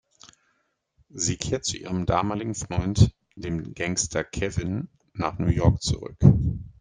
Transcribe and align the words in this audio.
Sie 1.11 1.37
kehrt 1.37 1.63
zu 1.63 1.77
ihrem 1.77 2.07
damaligen 2.07 2.55
Freund, 2.55 3.11
dem 3.35 3.75
Gangster 3.75 4.23
Kevin, 4.23 4.89
nach 5.13 5.37
New 5.37 5.49
York 5.51 5.79
zurück. 5.83 6.17